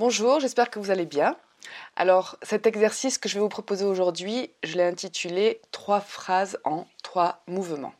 Bonjour, 0.00 0.40
j'espère 0.40 0.70
que 0.70 0.78
vous 0.78 0.90
allez 0.90 1.04
bien. 1.04 1.36
Alors, 1.94 2.38
cet 2.40 2.66
exercice 2.66 3.18
que 3.18 3.28
je 3.28 3.34
vais 3.34 3.40
vous 3.42 3.50
proposer 3.50 3.84
aujourd'hui, 3.84 4.50
je 4.62 4.78
l'ai 4.78 4.82
intitulé 4.82 5.60
Trois 5.72 6.00
phrases 6.00 6.58
en 6.64 6.86
trois 7.02 7.42
mouvements. 7.46 7.92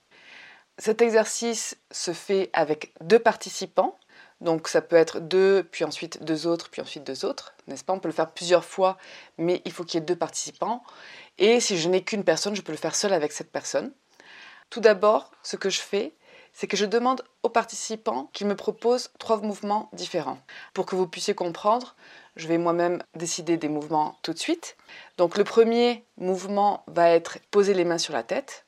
Cet 0.78 1.03
exercice 1.03 1.77
se 1.91 2.15
fait 2.15 2.48
avec 2.55 2.95
deux 3.03 3.19
participants, 3.19 3.98
donc 4.41 4.69
ça 4.69 4.81
peut 4.81 4.97
être 4.97 5.21
deux, 5.21 5.62
puis 5.71 5.84
ensuite 5.84 6.25
deux 6.25 6.47
autres, 6.47 6.71
puis 6.71 6.81
ensuite 6.81 7.05
deux 7.05 7.27
autres, 7.27 7.55
n'est-ce 7.67 7.84
pas? 7.84 7.93
On 7.93 8.01
peut 8.01 8.09
le 8.09 8.15
faire 8.15 8.31
plusieurs 8.31 8.65
fois, 8.65 8.97
mais 9.37 9.61
il 9.67 9.73
faut 9.73 9.84
qu'il 9.84 10.01
y 10.01 10.03
ait 10.03 10.06
deux 10.06 10.17
participants. 10.17 10.83
Et 11.37 11.61
si 11.61 11.77
je 11.77 11.87
n'ai 11.91 12.03
qu'une 12.03 12.25
personne, 12.25 12.56
je 12.56 12.62
peux 12.62 12.73
le 12.73 12.78
faire 12.78 12.95
seul 12.95 13.12
avec 13.12 13.31
cette 13.31 13.53
personne. 13.53 13.93
Tout 14.71 14.81
d'abord, 14.81 15.33
ce 15.43 15.56
que 15.56 15.69
je 15.69 15.81
fais, 15.81 16.15
c'est 16.53 16.67
que 16.67 16.77
je 16.77 16.84
demande 16.84 17.23
aux 17.43 17.48
participants 17.48 18.29
qu'ils 18.33 18.47
me 18.47 18.56
proposent 18.56 19.11
trois 19.19 19.41
mouvements 19.41 19.89
différents. 19.93 20.39
Pour 20.75 20.87
que 20.87 20.97
vous 20.97 21.06
puissiez 21.06 21.34
comprendre, 21.34 21.95
je 22.37 22.48
vais 22.48 22.59
moi-même 22.59 23.03
décider 23.15 23.56
des 23.56 23.69
mouvements 23.69 24.17
tout 24.23 24.33
de 24.33 24.39
suite. 24.39 24.77
Donc 25.19 25.37
le 25.37 25.45
premier 25.45 26.05
mouvement 26.17 26.84
va 26.87 27.11
être 27.11 27.39
poser 27.51 27.75
les 27.75 27.84
mains 27.84 27.98
sur 27.98 28.12
la 28.12 28.23
tête. 28.23 28.65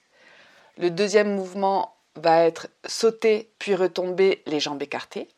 Le 0.79 0.91
deuxième 0.91 1.35
mouvement 1.35 1.97
va 2.15 2.45
être 2.45 2.69
sauter 2.87 3.51
puis 3.59 3.75
retomber 3.75 4.43
les 4.47 4.61
jambes 4.61 4.83
écartées. 4.83 5.29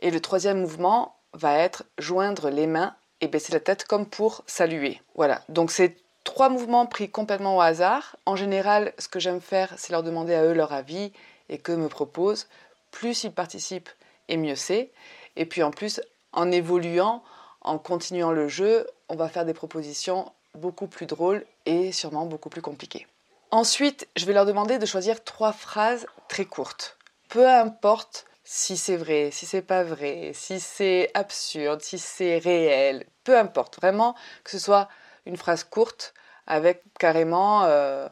Et 0.00 0.10
le 0.10 0.20
troisième 0.20 0.60
mouvement 0.60 1.16
va 1.32 1.58
être 1.58 1.84
joindre 1.98 2.50
les 2.50 2.66
mains 2.66 2.94
et 3.20 3.28
baisser 3.28 3.52
la 3.52 3.60
tête 3.60 3.84
comme 3.84 4.06
pour 4.06 4.42
saluer. 4.46 5.00
Voilà, 5.14 5.42
donc 5.48 5.70
c'est 5.70 5.96
trois 6.24 6.48
mouvements 6.48 6.86
pris 6.86 7.10
complètement 7.10 7.56
au 7.56 7.60
hasard. 7.60 8.16
En 8.26 8.36
général, 8.36 8.92
ce 8.98 9.08
que 9.08 9.20
j'aime 9.20 9.40
faire, 9.40 9.72
c'est 9.76 9.92
leur 9.92 10.02
demander 10.02 10.34
à 10.34 10.44
eux 10.44 10.54
leur 10.54 10.72
avis 10.72 11.12
et 11.48 11.58
que 11.58 11.72
me 11.72 11.88
proposent. 11.88 12.48
Plus 12.90 13.24
ils 13.24 13.32
participent 13.32 13.90
et 14.28 14.36
mieux 14.36 14.56
c'est. 14.56 14.90
Et 15.36 15.46
puis 15.46 15.62
en 15.62 15.70
plus, 15.70 16.00
en 16.32 16.50
évoluant, 16.50 17.22
en 17.60 17.78
continuant 17.78 18.32
le 18.32 18.48
jeu, 18.48 18.86
on 19.08 19.16
va 19.16 19.28
faire 19.28 19.44
des 19.44 19.54
propositions 19.54 20.32
beaucoup 20.54 20.86
plus 20.86 21.06
drôles 21.06 21.44
et 21.66 21.92
sûrement 21.92 22.26
beaucoup 22.26 22.48
plus 22.48 22.62
compliquées. 22.62 23.06
Ensuite, 23.50 24.08
je 24.16 24.26
vais 24.26 24.32
leur 24.32 24.46
demander 24.46 24.78
de 24.78 24.86
choisir 24.86 25.22
trois 25.22 25.52
phrases 25.52 26.06
très 26.28 26.44
courtes. 26.44 26.98
Peu 27.28 27.48
importe 27.48 28.26
si 28.44 28.76
c'est 28.76 28.96
vrai, 28.96 29.30
si 29.32 29.46
c'est 29.46 29.62
pas 29.62 29.82
vrai, 29.82 30.32
si 30.34 30.60
c'est 30.60 31.10
absurde, 31.14 31.80
si 31.80 31.98
c'est 31.98 32.38
réel, 32.38 33.06
peu 33.24 33.38
importe. 33.38 33.76
Vraiment 33.76 34.14
que 34.44 34.50
ce 34.50 34.58
soit 34.58 34.88
une 35.24 35.36
phrase 35.36 35.64
courte 35.64 36.14
avec 36.46 36.82
carrément, 36.98 37.64
euh, 37.64 38.08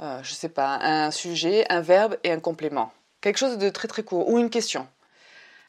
euh, 0.00 0.22
je 0.22 0.32
sais 0.32 0.48
pas, 0.48 0.78
un 0.80 1.10
sujet, 1.10 1.66
un 1.70 1.80
verbe 1.80 2.16
et 2.24 2.32
un 2.32 2.40
complément. 2.40 2.92
Quelque 3.20 3.38
chose 3.38 3.58
de 3.58 3.68
très 3.68 3.88
très 3.88 4.02
court 4.04 4.28
ou 4.28 4.38
une 4.38 4.50
question. 4.50 4.86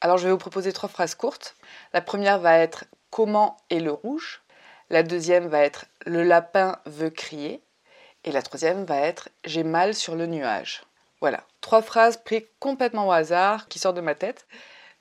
Alors 0.01 0.17
je 0.17 0.25
vais 0.25 0.31
vous 0.31 0.37
proposer 0.37 0.71
trois 0.71 0.89
phrases 0.89 1.15
courtes. 1.15 1.55
La 1.93 2.01
première 2.01 2.39
va 2.39 2.57
être 2.57 2.85
comment 3.09 3.57
est 3.69 3.79
le 3.79 3.91
rouge? 3.91 4.41
La 4.89 5.03
deuxième 5.03 5.47
va 5.47 5.61
être 5.61 5.85
le 6.05 6.23
lapin 6.23 6.79
veut 6.85 7.09
crier. 7.09 7.61
Et 8.23 8.31
la 8.31 8.41
troisième 8.41 8.85
va 8.85 8.97
être 8.97 9.29
j'ai 9.45 9.63
mal 9.63 9.95
sur 9.95 10.15
le 10.15 10.25
nuage. 10.25 10.83
Voilà, 11.21 11.43
trois 11.61 11.81
phrases 11.81 12.17
prises 12.17 12.43
complètement 12.59 13.07
au 13.07 13.11
hasard 13.11 13.67
qui 13.67 13.79
sortent 13.79 13.95
de 13.95 14.01
ma 14.01 14.15
tête. 14.15 14.45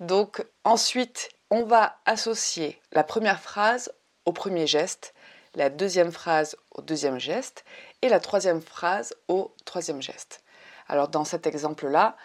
Donc 0.00 0.44
ensuite, 0.64 1.30
on 1.50 1.64
va 1.64 1.98
associer 2.06 2.80
la 2.92 3.04
première 3.04 3.40
phrase 3.40 3.92
au 4.24 4.32
premier 4.32 4.66
geste, 4.66 5.14
la 5.54 5.70
deuxième 5.70 6.12
phrase 6.12 6.56
au 6.72 6.82
deuxième 6.82 7.18
geste 7.18 7.64
et 8.02 8.08
la 8.08 8.20
troisième 8.20 8.60
phrase 8.60 9.14
au 9.28 9.54
troisième 9.64 10.02
geste. 10.02 10.42
Alors 10.88 11.08
dans 11.08 11.24
cet 11.24 11.46
exemple-là, 11.46 12.16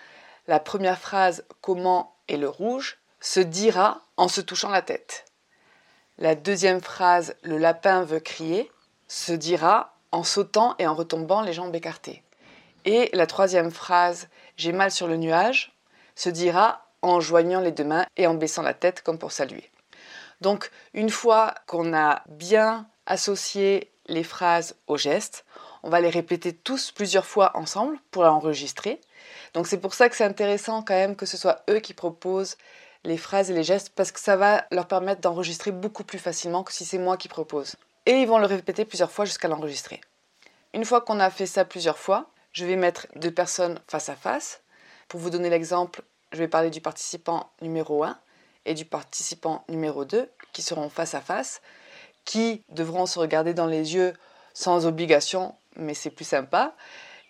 la 0.47 0.59
première 0.59 0.99
phrase 0.99 1.45
comment 1.61 2.15
est 2.27 2.37
le 2.37 2.49
rouge 2.49 2.99
se 3.19 3.39
dira 3.39 4.01
en 4.17 4.27
se 4.27 4.41
touchant 4.41 4.69
la 4.69 4.81
tête. 4.81 5.25
La 6.17 6.35
deuxième 6.35 6.81
phrase 6.81 7.35
le 7.43 7.57
lapin 7.57 8.03
veut 8.03 8.19
crier 8.19 8.71
se 9.07 9.33
dira 9.33 9.95
en 10.11 10.23
sautant 10.23 10.75
et 10.79 10.87
en 10.87 10.93
retombant 10.93 11.41
les 11.41 11.53
jambes 11.53 11.75
écartées. 11.75 12.23
Et 12.85 13.09
la 13.13 13.27
troisième 13.27 13.71
phrase, 13.71 14.27
j'ai 14.57 14.71
mal 14.73 14.91
sur 14.91 15.07
le 15.07 15.17
nuage, 15.17 15.73
se 16.15 16.29
dira 16.29 16.85
en 17.01 17.19
joignant 17.19 17.61
les 17.61 17.71
deux 17.71 17.83
mains 17.83 18.05
et 18.17 18.27
en 18.27 18.33
baissant 18.33 18.61
la 18.61 18.73
tête 18.73 19.01
comme 19.01 19.17
pour 19.17 19.31
saluer. 19.31 19.69
Donc 20.41 20.71
une 20.93 21.09
fois 21.09 21.55
qu'on 21.67 21.93
a 21.93 22.23
bien 22.27 22.87
associé 23.05 23.91
les 24.07 24.23
phrases 24.23 24.75
aux 24.87 24.97
gestes, 24.97 25.45
on 25.83 25.89
va 25.89 26.01
les 26.01 26.09
répéter 26.09 26.53
tous 26.53 26.91
plusieurs 26.91 27.25
fois 27.25 27.51
ensemble 27.55 27.97
pour 28.09 28.23
l'enregistrer. 28.23 28.99
Donc 29.53 29.67
c'est 29.67 29.77
pour 29.77 29.93
ça 29.93 30.09
que 30.09 30.15
c'est 30.15 30.23
intéressant 30.23 30.81
quand 30.81 30.93
même 30.93 31.15
que 31.15 31.25
ce 31.25 31.37
soit 31.37 31.63
eux 31.69 31.79
qui 31.79 31.93
proposent 31.93 32.57
les 33.03 33.17
phrases 33.17 33.51
et 33.51 33.53
les 33.53 33.63
gestes 33.63 33.91
parce 33.93 34.11
que 34.11 34.19
ça 34.19 34.37
va 34.37 34.65
leur 34.71 34.87
permettre 34.87 35.21
d'enregistrer 35.21 35.71
beaucoup 35.71 36.05
plus 36.05 36.19
facilement 36.19 36.63
que 36.63 36.71
si 36.71 36.85
c'est 36.85 36.97
moi 36.97 37.17
qui 37.17 37.27
propose. 37.27 37.75
Et 38.05 38.13
ils 38.13 38.27
vont 38.27 38.39
le 38.39 38.45
répéter 38.45 38.85
plusieurs 38.85 39.11
fois 39.11 39.25
jusqu'à 39.25 39.49
l'enregistrer. 39.49 39.99
Une 40.73 40.85
fois 40.85 41.01
qu'on 41.01 41.19
a 41.19 41.29
fait 41.29 41.45
ça 41.45 41.65
plusieurs 41.65 41.97
fois, 41.97 42.29
je 42.53 42.65
vais 42.65 42.75
mettre 42.77 43.07
deux 43.15 43.31
personnes 43.31 43.79
face 43.87 44.09
à 44.09 44.15
face. 44.15 44.61
Pour 45.09 45.19
vous 45.19 45.29
donner 45.29 45.49
l'exemple, 45.49 46.01
je 46.31 46.37
vais 46.37 46.47
parler 46.47 46.69
du 46.69 46.81
participant 46.81 47.51
numéro 47.61 48.03
1 48.03 48.17
et 48.65 48.73
du 48.73 48.85
participant 48.85 49.65
numéro 49.67 50.05
2 50.05 50.29
qui 50.53 50.61
seront 50.61 50.89
face 50.89 51.13
à 51.13 51.21
face, 51.21 51.61
qui 52.25 52.63
devront 52.69 53.05
se 53.05 53.19
regarder 53.19 53.53
dans 53.53 53.67
les 53.67 53.95
yeux 53.95 54.13
sans 54.53 54.85
obligation, 54.85 55.55
mais 55.75 55.93
c'est 55.93 56.09
plus 56.09 56.25
sympa. 56.25 56.73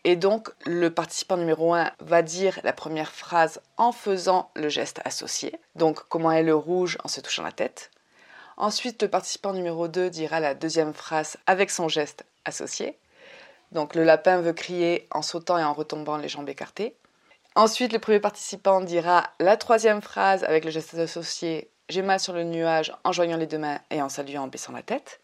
Et 0.04 0.16
donc, 0.16 0.50
le 0.66 0.90
participant 0.90 1.38
numéro 1.38 1.74
1 1.74 1.92
va 2.00 2.22
dire 2.22 2.60
la 2.64 2.74
première 2.74 3.12
phrase 3.12 3.62
en 3.78 3.92
faisant 3.92 4.52
le 4.56 4.68
geste 4.68 5.00
associé. 5.06 5.58
Donc, 5.76 6.00
comment 6.10 6.32
est 6.32 6.44
le 6.44 6.56
rouge 6.56 6.98
en 7.04 7.08
se 7.08 7.22
touchant 7.22 7.44
la 7.44 7.54
tête. 7.54 7.90
Ensuite, 8.58 9.02
le 9.02 9.08
participant 9.08 9.54
numéro 9.54 9.88
2 9.88 10.10
dira 10.10 10.40
la 10.40 10.54
deuxième 10.54 10.94
phrase 10.94 11.38
avec 11.48 11.72
son 11.72 11.88
geste 11.88 12.26
associé. 12.46 12.98
Donc 13.74 13.96
le 13.96 14.04
lapin 14.04 14.40
veut 14.40 14.54
crier 14.54 15.08
en 15.12 15.22
sautant 15.22 15.58
et 15.58 15.64
en 15.64 15.74
retombant 15.74 16.18
les 16.18 16.30
jambes 16.30 16.48
écartées. 16.48 16.96
Ensuite, 17.56 17.92
le 17.92 18.00
premier 18.00 18.20
participant 18.20 18.82
dira 18.82 19.30
la 19.40 19.58
troisième 19.58 20.02
phrase 20.02 20.44
avec 20.44 20.64
le 20.64 20.72
geste 20.72 20.94
associé 20.96 21.70
J'ai 21.90 22.02
mal 22.02 22.20
sur 22.20 22.34
le 22.34 22.44
nuage 22.44 22.94
en 23.04 23.12
joignant 23.12 23.38
les 23.38 23.48
deux 23.48 23.58
mains 23.58 23.80
et 23.90 24.02
en 24.02 24.10
saluant 24.10 24.44
en 24.44 24.48
baissant 24.48 24.74
la 24.74 24.84
tête. 24.84 25.20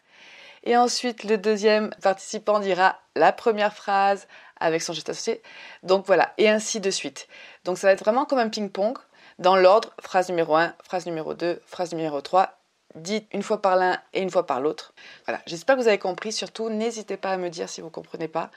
Et 0.64 0.76
ensuite, 0.76 1.24
le 1.24 1.38
deuxième 1.38 1.90
participant 2.02 2.60
dira 2.60 2.98
la 3.16 3.32
première 3.32 3.74
phrase 3.74 4.26
avec 4.58 4.82
son 4.82 4.92
geste 4.92 5.08
associé. 5.08 5.42
Donc 5.82 6.06
voilà, 6.06 6.32
et 6.38 6.48
ainsi 6.48 6.80
de 6.80 6.90
suite. 6.90 7.28
Donc 7.64 7.78
ça 7.78 7.86
va 7.86 7.92
être 7.92 8.04
vraiment 8.04 8.26
comme 8.26 8.38
un 8.38 8.48
ping-pong 8.48 8.98
dans 9.38 9.56
l'ordre 9.56 9.94
phrase 10.02 10.28
numéro 10.28 10.54
1, 10.54 10.74
phrase 10.82 11.06
numéro 11.06 11.34
2, 11.34 11.62
phrase 11.66 11.94
numéro 11.94 12.20
3 12.20 12.56
dites 12.94 13.26
une 13.32 13.42
fois 13.42 13.62
par 13.62 13.76
l'un 13.76 14.00
et 14.12 14.20
une 14.20 14.30
fois 14.30 14.46
par 14.46 14.60
l'autre. 14.60 14.92
Voilà, 15.26 15.40
j'espère 15.46 15.76
que 15.76 15.82
vous 15.82 15.88
avez 15.88 15.98
compris. 15.98 16.32
Surtout, 16.32 16.68
n'hésitez 16.68 17.16
pas 17.16 17.32
à 17.32 17.36
me 17.36 17.48
dire 17.48 17.68
si 17.68 17.80
vous 17.80 17.86
ne 17.86 17.92
comprenez 17.92 18.28
pas. 18.28 18.50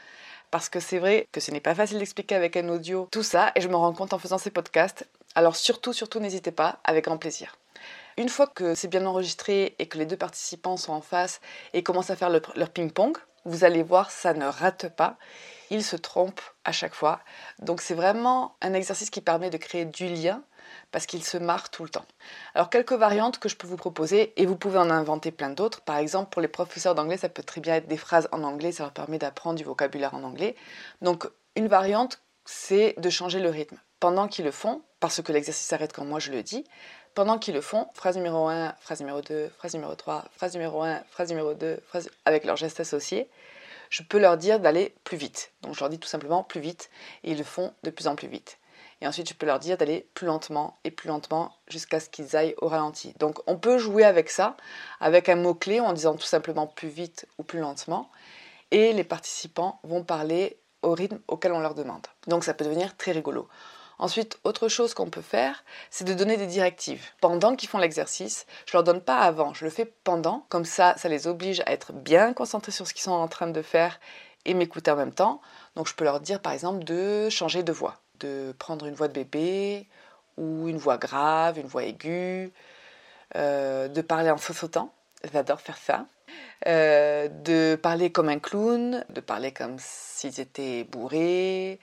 Parce 0.51 0.69
que 0.69 0.79
c'est 0.79 0.99
vrai 0.99 1.27
que 1.31 1.39
ce 1.39 1.51
n'est 1.51 1.59
pas 1.59 1.73
facile 1.73 1.99
d'expliquer 1.99 2.35
avec 2.35 2.57
un 2.57 2.69
audio 2.69 3.07
tout 3.11 3.23
ça, 3.23 3.51
et 3.55 3.61
je 3.61 3.67
me 3.67 3.75
rends 3.75 3.93
compte 3.93 4.13
en 4.13 4.19
faisant 4.19 4.37
ces 4.37 4.51
podcasts. 4.51 5.07
Alors 5.35 5.55
surtout, 5.55 5.93
surtout, 5.93 6.19
n'hésitez 6.19 6.51
pas, 6.51 6.77
avec 6.83 7.05
grand 7.05 7.17
plaisir. 7.17 7.57
Une 8.17 8.29
fois 8.29 8.47
que 8.47 8.75
c'est 8.75 8.87
bien 8.87 9.05
enregistré 9.05 9.75
et 9.79 9.87
que 9.87 9.97
les 9.97 10.05
deux 10.05 10.17
participants 10.17 10.77
sont 10.77 10.93
en 10.93 11.01
face 11.01 11.41
et 11.73 11.83
commencent 11.83 12.09
à 12.09 12.15
faire 12.15 12.29
leur 12.29 12.69
ping-pong, 12.69 13.17
vous 13.45 13.63
allez 13.65 13.83
voir, 13.83 14.11
ça 14.11 14.33
ne 14.33 14.45
rate 14.45 14.95
pas. 14.95 15.17
il 15.69 15.83
se 15.83 15.95
trompe 15.95 16.39
à 16.63 16.71
chaque 16.71 16.93
fois. 16.93 17.19
Donc 17.59 17.81
c'est 17.81 17.93
vraiment 17.95 18.55
un 18.61 18.73
exercice 18.73 19.09
qui 19.09 19.21
permet 19.21 19.49
de 19.49 19.57
créer 19.57 19.85
du 19.85 20.07
lien 20.07 20.43
parce 20.91 21.05
qu'il 21.05 21.23
se 21.23 21.37
marre 21.37 21.69
tout 21.69 21.83
le 21.83 21.89
temps. 21.89 22.05
Alors 22.53 22.69
quelques 22.69 22.93
variantes 22.93 23.39
que 23.39 23.49
je 23.49 23.55
peux 23.55 23.67
vous 23.67 23.75
proposer 23.75 24.33
et 24.41 24.45
vous 24.45 24.55
pouvez 24.55 24.77
en 24.77 24.89
inventer 24.89 25.31
plein 25.31 25.49
d'autres. 25.49 25.81
Par 25.81 25.97
exemple 25.97 26.29
pour 26.29 26.41
les 26.41 26.47
professeurs 26.47 26.95
d'anglais 26.95 27.17
ça 27.17 27.27
peut 27.27 27.43
très 27.43 27.59
bien 27.59 27.75
être 27.75 27.87
des 27.87 27.97
phrases 27.97 28.29
en 28.31 28.43
anglais, 28.43 28.71
ça 28.71 28.83
leur 28.83 28.93
permet 28.93 29.17
d'apprendre 29.17 29.57
du 29.57 29.63
vocabulaire 29.63 30.13
en 30.13 30.23
anglais. 30.23 30.55
Donc 31.01 31.27
une 31.55 31.67
variante 31.67 32.21
c'est 32.45 32.95
de 32.97 33.09
changer 33.09 33.39
le 33.39 33.49
rythme. 33.49 33.77
Pendant 33.99 34.27
qu'ils 34.27 34.45
le 34.45 34.51
font, 34.51 34.81
parce 34.99 35.21
que 35.21 35.31
l'exercice 35.31 35.65
s'arrête 35.65 35.93
quand 35.93 36.05
moi 36.05 36.19
je 36.19 36.31
le 36.31 36.43
dis, 36.43 36.65
pendant 37.15 37.37
qu'ils 37.37 37.53
le 37.53 37.61
font, 37.61 37.87
phrase 37.93 38.15
numéro 38.15 38.47
1, 38.47 38.75
phrase 38.79 38.99
numéro 38.99 39.21
2, 39.21 39.49
phrase 39.57 39.73
numéro 39.73 39.95
3, 39.95 40.25
phrase 40.35 40.53
numéro 40.53 40.81
1, 40.81 41.03
phrase 41.09 41.29
numéro 41.29 41.53
2, 41.53 41.79
phrase 41.87 42.09
avec 42.25 42.45
leurs 42.45 42.57
gestes 42.57 42.79
associés, 42.79 43.29
je 43.89 44.03
peux 44.03 44.19
leur 44.19 44.37
dire 44.37 44.59
d'aller 44.59 44.95
plus 45.03 45.17
vite. 45.17 45.51
Donc 45.61 45.75
je 45.75 45.79
leur 45.79 45.89
dis 45.89 45.99
tout 45.99 46.07
simplement 46.07 46.43
plus 46.43 46.61
vite 46.61 46.89
et 47.23 47.31
ils 47.31 47.37
le 47.37 47.43
font 47.43 47.73
de 47.83 47.89
plus 47.89 48.07
en 48.07 48.15
plus 48.15 48.27
vite. 48.27 48.57
Et 49.01 49.07
ensuite, 49.07 49.27
je 49.27 49.33
peux 49.33 49.45
leur 49.45 49.59
dire 49.59 49.77
d'aller 49.77 50.07
plus 50.13 50.25
lentement 50.25 50.77
et 50.83 50.89
plus 50.89 51.09
lentement 51.09 51.51
jusqu'à 51.67 51.99
ce 51.99 52.09
qu'ils 52.09 52.35
aillent 52.37 52.55
au 52.59 52.69
ralenti. 52.69 53.13
Donc 53.19 53.39
on 53.47 53.57
peut 53.57 53.77
jouer 53.77 54.05
avec 54.05 54.29
ça, 54.29 54.55
avec 54.99 55.27
un 55.29 55.35
mot-clé 55.35 55.79
en 55.81 55.93
disant 55.93 56.15
tout 56.15 56.25
simplement 56.25 56.67
plus 56.67 56.87
vite 56.87 57.27
ou 57.37 57.43
plus 57.43 57.59
lentement. 57.59 58.09
Et 58.71 58.93
les 58.93 59.03
participants 59.03 59.79
vont 59.83 60.03
parler 60.03 60.57
au 60.81 60.93
rythme 60.93 61.19
auquel 61.27 61.51
on 61.51 61.59
leur 61.59 61.75
demande. 61.75 62.07
Donc 62.27 62.43
ça 62.43 62.53
peut 62.53 62.65
devenir 62.65 62.95
très 62.97 63.11
rigolo. 63.11 63.47
Ensuite, 63.99 64.39
autre 64.43 64.67
chose 64.67 64.93
qu'on 64.93 65.09
peut 65.09 65.21
faire, 65.21 65.63
c'est 65.89 66.05
de 66.05 66.13
donner 66.13 66.37
des 66.37 66.47
directives. 66.47 67.05
Pendant 67.21 67.55
qu'ils 67.55 67.69
font 67.69 67.77
l'exercice, 67.77 68.45
je 68.65 68.73
leur 68.73 68.83
donne 68.83 69.01
pas 69.01 69.19
avant, 69.19 69.53
je 69.53 69.65
le 69.65 69.71
fais 69.71 69.85
pendant. 70.03 70.45
Comme 70.49 70.65
ça, 70.65 70.95
ça 70.97 71.09
les 71.09 71.27
oblige 71.27 71.61
à 71.61 71.71
être 71.71 71.93
bien 71.93 72.33
concentrés 72.33 72.71
sur 72.71 72.87
ce 72.87 72.93
qu'ils 72.93 73.03
sont 73.03 73.11
en 73.11 73.27
train 73.27 73.47
de 73.47 73.61
faire 73.61 73.99
et 74.45 74.53
m'écouter 74.53 74.91
en 74.91 74.95
même 74.95 75.13
temps. 75.13 75.41
Donc 75.75 75.87
je 75.87 75.95
peux 75.95 76.03
leur 76.03 76.19
dire 76.19 76.41
par 76.41 76.53
exemple 76.53 76.83
de 76.83 77.29
changer 77.29 77.63
de 77.63 77.71
voix, 77.71 77.99
de 78.19 78.53
prendre 78.59 78.85
une 78.85 78.95
voix 78.95 79.07
de 79.07 79.13
bébé 79.13 79.87
ou 80.37 80.67
une 80.67 80.77
voix 80.77 80.97
grave, 80.97 81.59
une 81.59 81.67
voix 81.67 81.83
aiguë, 81.83 82.51
euh, 83.35 83.87
de 83.87 84.01
parler 84.01 84.31
en 84.31 84.37
sautant. 84.37 84.93
J'adore 85.31 85.61
faire 85.61 85.77
ça. 85.77 86.05
Euh, 86.67 87.27
de 87.27 87.75
parler 87.75 88.11
comme 88.11 88.29
un 88.29 88.39
clown, 88.39 89.05
de 89.09 89.21
parler 89.21 89.51
comme 89.51 89.75
s'ils 89.79 90.39
étaient 90.39 90.85
bourrés, 90.85 91.79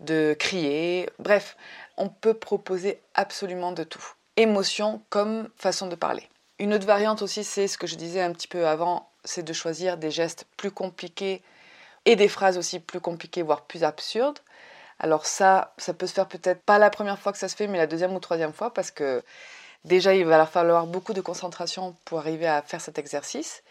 de 0.00 0.36
crier. 0.38 1.08
Bref, 1.18 1.56
on 1.96 2.08
peut 2.08 2.34
proposer 2.34 3.00
absolument 3.14 3.72
de 3.72 3.84
tout. 3.84 4.04
Émotion 4.36 5.02
comme 5.10 5.48
façon 5.56 5.86
de 5.88 5.96
parler. 5.96 6.28
Une 6.58 6.74
autre 6.74 6.86
variante 6.86 7.22
aussi, 7.22 7.44
c'est 7.44 7.68
ce 7.68 7.78
que 7.78 7.86
je 7.86 7.96
disais 7.96 8.20
un 8.20 8.32
petit 8.32 8.48
peu 8.48 8.66
avant, 8.66 9.08
c'est 9.24 9.42
de 9.42 9.52
choisir 9.52 9.96
des 9.96 10.10
gestes 10.10 10.46
plus 10.56 10.70
compliqués 10.70 11.42
et 12.04 12.16
des 12.16 12.28
phrases 12.28 12.58
aussi 12.58 12.80
plus 12.80 13.00
compliquées, 13.00 13.42
voire 13.42 13.62
plus 13.62 13.84
absurdes. 13.84 14.38
Alors 14.98 15.26
ça, 15.26 15.74
ça 15.78 15.94
peut 15.94 16.06
se 16.06 16.14
faire 16.14 16.26
peut-être 16.26 16.62
pas 16.62 16.78
la 16.78 16.90
première 16.90 17.18
fois 17.18 17.32
que 17.32 17.38
ça 17.38 17.48
se 17.48 17.54
fait, 17.54 17.68
mais 17.68 17.78
la 17.78 17.86
deuxième 17.86 18.14
ou 18.14 18.20
troisième 18.20 18.52
fois, 18.52 18.74
parce 18.74 18.90
que 18.90 19.22
déjà, 19.84 20.14
il 20.14 20.24
va 20.24 20.38
leur 20.38 20.50
falloir 20.50 20.86
beaucoup 20.86 21.12
de 21.12 21.20
concentration 21.20 21.94
pour 22.04 22.18
arriver 22.18 22.48
à 22.48 22.62
faire 22.62 22.80
cet 22.80 22.98
exercice 22.98 23.62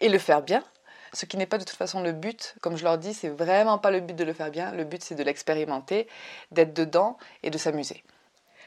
et 0.00 0.08
le 0.08 0.18
faire 0.18 0.42
bien. 0.42 0.64
Ce 1.12 1.26
qui 1.26 1.36
n'est 1.36 1.46
pas 1.46 1.58
de 1.58 1.64
toute 1.64 1.76
façon 1.76 2.02
le 2.02 2.12
but, 2.12 2.54
comme 2.60 2.76
je 2.76 2.84
leur 2.84 2.98
dis, 2.98 3.12
c'est 3.12 3.28
vraiment 3.28 3.78
pas 3.78 3.90
le 3.90 4.00
but 4.00 4.14
de 4.14 4.24
le 4.24 4.32
faire 4.32 4.50
bien, 4.50 4.72
le 4.72 4.84
but 4.84 5.02
c'est 5.02 5.14
de 5.14 5.22
l'expérimenter, 5.22 6.08
d'être 6.50 6.74
dedans 6.74 7.18
et 7.42 7.50
de 7.50 7.58
s'amuser. 7.58 8.02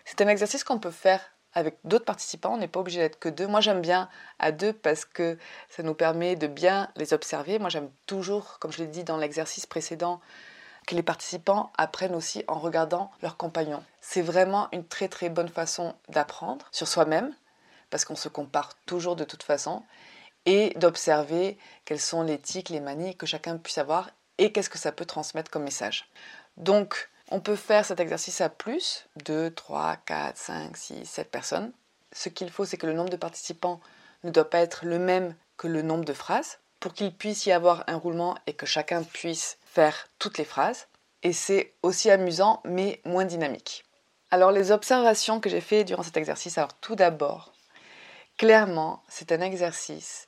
C'est 0.06 0.21
un 0.21 0.27
exercice 0.27 0.63
qu'on 0.63 0.80
peut 0.80 0.92
faire 0.92 1.21
avec 1.56 1.77
d'autres 1.86 2.06
participants, 2.06 2.53
on 2.53 2.57
n'est 2.57 2.68
pas 2.68 2.81
obligé 2.81 3.00
d'être 3.00 3.18
que 3.18 3.30
deux. 3.30 3.47
Moi 3.47 3.62
j'aime 3.62 3.81
bien 3.81 4.09
à 4.39 4.51
deux 4.51 4.74
parce 4.74 5.06
que 5.06 5.38
ça 5.69 5.83
nous 5.83 5.94
permet 5.94 6.36
de 6.36 6.47
bien 6.47 6.89
les 6.97 7.13
observer. 7.13 7.59
Moi 7.59 7.69
j'aime 7.69 7.89
toujours, 8.06 8.59
comme 8.59 8.74
je 8.74 8.80
l'ai 8.80 8.88
dit 8.88 9.06
dans 9.06 9.18
l'exercice 9.18 9.65
précédent, 9.65 10.19
que 10.86 10.95
les 10.95 11.01
participants 11.01 11.71
apprennent 11.77 12.13
aussi 12.13 12.44
en 12.48 12.59
regardant 12.59 13.09
leurs 13.21 13.38
compagnons. 13.38 13.83
C'est 14.01 14.21
vraiment 14.21 14.68
une 14.71 14.86
très 14.86 15.07
très 15.07 15.30
bonne 15.30 15.48
façon 15.48 15.95
d'apprendre 16.09 16.68
sur 16.71 16.88
soi-même, 16.88 17.33
parce 17.89 18.06
qu'on 18.06 18.15
se 18.15 18.30
compare 18.30 18.74
toujours 18.86 19.15
de 19.15 19.24
toute 19.24 19.44
façon, 19.44 19.81
et 20.45 20.74
d'observer 20.77 21.57
quels 21.86 22.00
sont 22.00 22.24
les 22.24 22.39
tics, 22.39 22.69
les 22.69 22.80
manies 22.80 23.15
que 23.15 23.25
chacun 23.25 23.57
puisse 23.57 23.77
avoir 23.77 24.09
et 24.38 24.51
qu'est-ce 24.51 24.69
que 24.69 24.77
ça 24.77 24.92
peut 24.92 25.06
transmettre 25.06 25.51
comme 25.51 25.63
message. 25.63 26.09
Donc, 26.57 27.09
on 27.31 27.39
peut 27.39 27.56
faire 27.56 27.86
cet 27.86 28.00
exercice 28.00 28.42
à 28.42 28.50
plus, 28.50 29.07
2, 29.25 29.51
3, 29.51 29.97
4, 30.06 30.38
5, 30.38 30.77
6, 30.77 31.06
7 31.06 31.31
personnes. 31.31 31.71
Ce 32.12 32.30
qu'il 32.30 32.51
faut, 32.51 32.65
c'est 32.65 32.77
que 32.77 32.88
le 32.88 32.94
nombre 32.94 33.09
de 33.09 33.15
participants 33.15 33.80
ne 34.24 34.31
doit 34.31 34.50
pas 34.50 34.59
être 34.59 34.86
le 34.86 35.00
même 35.00 35.36
que 35.57 35.68
le 35.68 35.81
nombre 35.81 36.06
de 36.06 36.13
phrases 36.13 36.59
pour 36.80 36.94
qu'il 36.94 37.13
puisse 37.13 37.45
y 37.45 37.51
avoir 37.51 37.83
un 37.88 37.98
roulement 37.98 38.38
et 38.45 38.53
que 38.53 38.65
chacun 38.65 39.03
puisse 39.03 39.57
faire 39.65 40.07
toutes 40.19 40.38
les 40.38 40.45
phrases. 40.45 40.88
Et 41.24 41.33
c'est 41.33 41.74
aussi 41.81 42.12
amusant 42.12 42.62
mais 42.63 43.01
moins 43.06 43.25
dynamique. 43.25 43.86
Alors 44.30 44.51
les 44.51 44.71
observations 44.71 45.39
que 45.39 45.50
j'ai 45.50 45.62
faites 45.62 45.88
durant 45.88 46.03
cet 46.03 46.18
exercice, 46.18 46.57
alors 46.57 46.74
tout 46.81 46.95
d'abord, 46.95 47.53
clairement, 48.38 49.01
c'est 49.07 49.31
un 49.31 49.41
exercice 49.41 50.25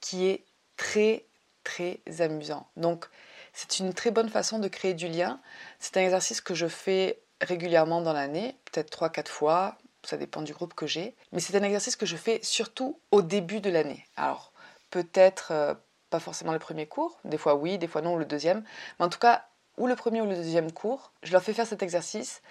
qui 0.00 0.26
est 0.26 0.44
très 0.76 1.26
très 1.64 2.00
amusant. 2.20 2.66
Donc 2.76 3.06
c'est 3.52 3.78
une 3.78 3.92
très 3.92 4.10
bonne 4.10 4.28
façon 4.28 4.58
de 4.58 4.68
créer 4.68 4.94
du 4.94 5.08
lien. 5.08 5.40
C'est 5.78 5.96
un 5.96 6.02
exercice 6.02 6.40
que 6.40 6.54
je 6.54 6.66
fais 6.66 7.20
régulièrement 7.40 8.00
dans 8.00 8.12
l'année, 8.12 8.56
peut-être 8.70 8.90
3-4 8.90 9.28
fois, 9.28 9.78
ça 10.04 10.16
dépend 10.16 10.42
du 10.42 10.52
groupe 10.52 10.74
que 10.74 10.86
j'ai. 10.86 11.14
Mais 11.32 11.40
c'est 11.40 11.56
un 11.56 11.62
exercice 11.62 11.96
que 11.96 12.06
je 12.06 12.16
fais 12.16 12.40
surtout 12.42 12.98
au 13.10 13.22
début 13.22 13.60
de 13.60 13.70
l'année. 13.70 14.06
Alors 14.16 14.52
peut-être 14.90 15.52
euh, 15.52 15.74
pas 16.10 16.20
forcément 16.20 16.52
le 16.52 16.58
premier 16.58 16.86
cours, 16.86 17.18
des 17.24 17.38
fois 17.38 17.54
oui, 17.54 17.78
des 17.78 17.86
fois 17.86 18.02
non, 18.02 18.16
le 18.16 18.24
deuxième. 18.24 18.64
Mais 18.98 19.06
en 19.06 19.08
tout 19.08 19.18
cas, 19.18 19.44
ou 19.76 19.86
le 19.86 19.96
premier 19.96 20.20
ou 20.20 20.26
le 20.26 20.36
deuxième 20.36 20.72
cours, 20.72 21.12
je 21.22 21.32
leur 21.32 21.42
fais 21.42 21.54
faire 21.54 21.66
cet 21.66 21.82
exercice 21.82 22.42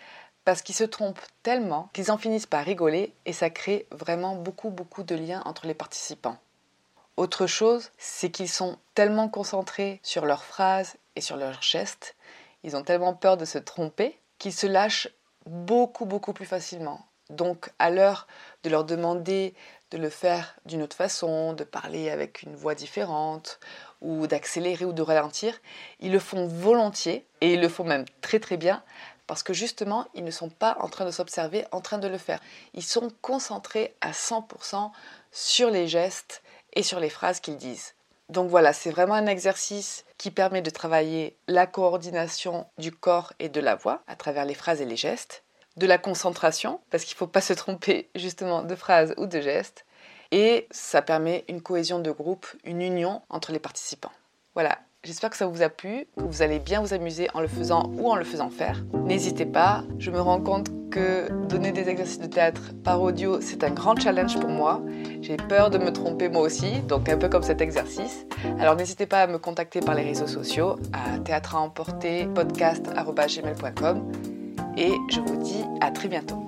parce 0.45 0.61
qu'ils 0.61 0.75
se 0.75 0.83
trompent 0.83 1.19
tellement 1.43 1.89
qu'ils 1.93 2.11
en 2.11 2.17
finissent 2.17 2.47
par 2.47 2.63
rigoler 2.65 3.13
et 3.25 3.33
ça 3.33 3.49
crée 3.49 3.87
vraiment 3.91 4.35
beaucoup 4.35 4.69
beaucoup 4.69 5.03
de 5.03 5.15
liens 5.15 5.43
entre 5.45 5.67
les 5.67 5.73
participants. 5.73 6.37
Autre 7.19 7.47
chose, 7.47 7.91
c'est 7.97 8.31
qu'ils 8.31 8.47
sont 8.47 8.77
tellement 8.95 9.27
concentrés 9.27 9.99
sur 10.03 10.25
leurs 10.25 10.45
phrases 10.45 10.95
et 11.17 11.21
sur 11.21 11.35
leurs 11.35 11.61
gestes, 11.61 12.15
ils 12.63 12.77
ont 12.77 12.81
tellement 12.81 13.13
peur 13.13 13.35
de 13.35 13.43
se 13.43 13.57
tromper 13.57 14.17
qu'ils 14.37 14.53
se 14.53 14.67
lâchent 14.67 15.09
beaucoup 15.45 16.05
beaucoup 16.05 16.31
plus 16.31 16.45
facilement. 16.45 17.05
Donc 17.29 17.71
à 17.77 17.89
l'heure 17.89 18.25
de 18.63 18.69
leur 18.69 18.85
demander 18.85 19.53
de 19.91 19.97
le 19.97 20.09
faire 20.09 20.55
d'une 20.63 20.81
autre 20.81 20.95
façon, 20.95 21.51
de 21.51 21.65
parler 21.65 22.09
avec 22.09 22.43
une 22.43 22.55
voix 22.55 22.73
différente, 22.73 23.59
ou 23.99 24.25
d'accélérer 24.25 24.85
ou 24.85 24.93
de 24.93 25.01
ralentir, 25.01 25.59
ils 25.99 26.13
le 26.13 26.19
font 26.19 26.47
volontiers, 26.47 27.25
et 27.41 27.55
ils 27.55 27.59
le 27.59 27.67
font 27.67 27.83
même 27.83 28.05
très 28.21 28.39
très 28.39 28.55
bien, 28.55 28.81
parce 29.27 29.43
que 29.43 29.51
justement, 29.51 30.07
ils 30.13 30.23
ne 30.23 30.31
sont 30.31 30.49
pas 30.49 30.77
en 30.79 30.87
train 30.87 31.03
de 31.03 31.11
s'observer, 31.11 31.65
en 31.73 31.81
train 31.81 31.97
de 31.97 32.07
le 32.07 32.17
faire. 32.17 32.39
Ils 32.73 32.81
sont 32.81 33.11
concentrés 33.21 33.93
à 33.99 34.11
100% 34.11 34.91
sur 35.33 35.69
les 35.69 35.89
gestes 35.89 36.41
et 36.73 36.83
sur 36.83 36.99
les 36.99 37.09
phrases 37.09 37.39
qu'ils 37.39 37.57
disent. 37.57 37.95
Donc 38.29 38.49
voilà, 38.49 38.73
c'est 38.73 38.91
vraiment 38.91 39.15
un 39.15 39.25
exercice 39.25 40.05
qui 40.17 40.29
permet 40.29 40.61
de 40.61 40.69
travailler 40.69 41.35
la 41.47 41.65
coordination 41.65 42.67
du 42.77 42.91
corps 42.91 43.33
et 43.39 43.49
de 43.49 43.59
la 43.59 43.75
voix 43.75 44.03
à 44.07 44.15
travers 44.15 44.45
les 44.45 44.53
phrases 44.53 44.81
et 44.81 44.85
les 44.85 44.95
gestes, 44.95 45.43
de 45.77 45.87
la 45.87 45.97
concentration, 45.97 46.79
parce 46.91 47.03
qu'il 47.03 47.15
ne 47.15 47.19
faut 47.19 47.27
pas 47.27 47.41
se 47.41 47.53
tromper 47.53 48.09
justement 48.15 48.61
de 48.61 48.75
phrases 48.75 49.15
ou 49.17 49.25
de 49.25 49.41
gestes, 49.41 49.85
et 50.31 50.67
ça 50.69 51.01
permet 51.01 51.43
une 51.47 51.61
cohésion 51.61 51.99
de 51.99 52.11
groupe, 52.11 52.45
une 52.63 52.81
union 52.81 53.23
entre 53.29 53.51
les 53.51 53.59
participants. 53.59 54.11
Voilà, 54.53 54.77
J'espère 55.05 55.29
que 55.29 55.37
ça 55.37 55.47
vous 55.47 55.61
a 55.61 55.69
plu, 55.69 56.07
que 56.17 56.23
vous 56.23 56.41
allez 56.41 56.59
bien 56.59 56.81
vous 56.81 56.93
amuser 56.93 57.29
en 57.33 57.39
le 57.39 57.47
faisant 57.47 57.89
ou 57.95 58.11
en 58.11 58.15
le 58.15 58.25
faisant 58.25 58.49
faire. 58.49 58.83
N'hésitez 59.05 59.45
pas, 59.45 59.85
je 59.97 60.11
me 60.11 60.19
rends 60.19 60.41
compte 60.41 60.67
que 60.89 61.31
donner 61.47 61.71
des 61.71 61.89
exercices 61.89 62.19
de 62.19 62.27
théâtre 62.27 62.73
par 62.83 63.01
audio, 63.01 63.41
c'est 63.41 63.63
un 63.63 63.69
grand 63.69 63.99
challenge 63.99 64.39
pour 64.39 64.49
moi. 64.49 64.81
J'ai 65.21 65.37
peur 65.37 65.69
de 65.69 65.77
me 65.77 65.91
tromper 65.91 66.29
moi 66.29 66.41
aussi, 66.41 66.79
donc 66.87 67.09
un 67.09 67.17
peu 67.17 67.29
comme 67.29 67.43
cet 67.43 67.61
exercice. 67.61 68.25
Alors 68.59 68.75
n'hésitez 68.75 69.05
pas 69.05 69.21
à 69.21 69.27
me 69.27 69.37
contacter 69.37 69.81
par 69.81 69.95
les 69.95 70.03
réseaux 70.03 70.27
sociaux 70.27 70.77
à 70.93 71.19
théâtre 71.19 71.55
à 71.55 71.59
emporter 71.59 72.27
podcast@gmail.com 72.33 74.11
et 74.77 74.93
je 75.09 75.19
vous 75.19 75.37
dis 75.37 75.63
à 75.81 75.91
très 75.91 76.07
bientôt. 76.07 76.47